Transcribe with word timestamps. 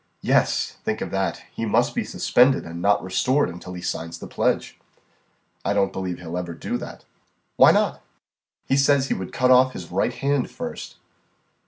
"Yes 0.23 0.77
think 0.83 0.99
of 1.01 1.11
that. 1.11 1.43
He 1.53 1.63
must 1.63 1.93
be 1.93 2.03
suspended, 2.03 2.65
and 2.65 2.81
not 2.81 3.03
restored 3.03 3.49
until 3.49 3.75
he 3.75 3.83
signs 3.83 4.17
the 4.17 4.25
pledge." 4.25 4.79
"I 5.63 5.73
don't 5.75 5.93
believe 5.93 6.17
he'll 6.17 6.39
ever 6.39 6.55
do 6.55 6.75
that." 6.79 7.05
"Why 7.55 7.69
not?" 7.71 8.01
"He 8.65 8.77
says 8.77 9.09
he 9.09 9.13
would 9.13 9.31
cut 9.31 9.51
off 9.51 9.73
his 9.73 9.91
right 9.91 10.11
hand 10.15 10.49
first." 10.49 10.95